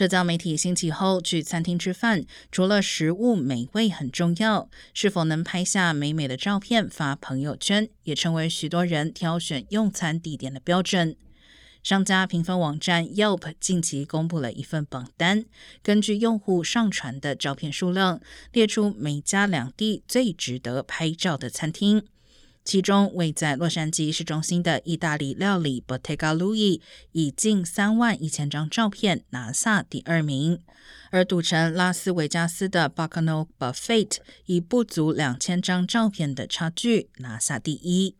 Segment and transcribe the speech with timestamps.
[0.00, 11.14] 社交媒体兴起后，去餐厅吃饭，除了食物美味很重要，是否能拍下美美的照片发朋友圈，也成为许多人挑选用餐地点的标准。
[11.82, 15.44] 商家评分网站 Yelp 近期公布了一份榜单，
[15.82, 18.22] 根据用户上传的照片数量，
[18.52, 22.06] 列出每家两地最值得拍照的餐厅。
[22.62, 26.80] 其中，位在洛杉矶市中心的意大利料理 Bottega l u i
[27.12, 30.60] 以近三万一千张照片拿下第二名，
[31.10, 38.14] 而赌城拉斯维加斯的 Bacano Buffet 以不足两千张照片的差距拿下第一。